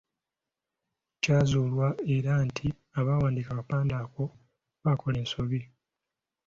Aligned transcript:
Kyazuulwa 1.21 1.87
era 2.15 2.33
nti 2.47 2.67
abaawandiika 2.99 3.49
akapande 3.53 3.95
ako 4.03 4.23
baakola 4.83 5.17
ensobi. 5.23 5.61